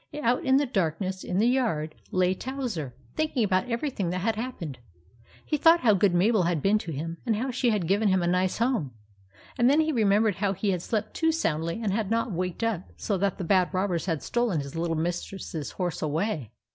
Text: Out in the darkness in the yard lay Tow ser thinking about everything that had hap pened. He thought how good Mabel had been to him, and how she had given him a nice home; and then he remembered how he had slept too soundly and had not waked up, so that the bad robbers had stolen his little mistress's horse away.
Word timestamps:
Out 0.23 0.43
in 0.43 0.57
the 0.57 0.65
darkness 0.65 1.23
in 1.23 1.37
the 1.37 1.47
yard 1.47 1.93
lay 2.09 2.33
Tow 2.33 2.65
ser 2.65 2.95
thinking 3.15 3.43
about 3.43 3.69
everything 3.69 4.09
that 4.09 4.21
had 4.21 4.35
hap 4.35 4.59
pened. 4.59 4.77
He 5.45 5.57
thought 5.57 5.81
how 5.81 5.93
good 5.93 6.15
Mabel 6.15 6.41
had 6.41 6.59
been 6.59 6.79
to 6.79 6.91
him, 6.91 7.19
and 7.23 7.35
how 7.35 7.51
she 7.51 7.69
had 7.69 7.85
given 7.87 8.07
him 8.07 8.23
a 8.23 8.27
nice 8.27 8.57
home; 8.57 8.95
and 9.59 9.69
then 9.69 9.79
he 9.79 9.91
remembered 9.91 10.37
how 10.37 10.53
he 10.53 10.71
had 10.71 10.81
slept 10.81 11.13
too 11.13 11.31
soundly 11.31 11.79
and 11.83 11.93
had 11.93 12.09
not 12.09 12.31
waked 12.31 12.63
up, 12.63 12.89
so 12.97 13.15
that 13.19 13.37
the 13.37 13.43
bad 13.43 13.71
robbers 13.75 14.07
had 14.07 14.23
stolen 14.23 14.61
his 14.61 14.75
little 14.75 14.97
mistress's 14.97 15.69
horse 15.73 16.01
away. 16.01 16.51